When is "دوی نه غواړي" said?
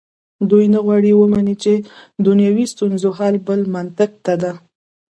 0.49-1.11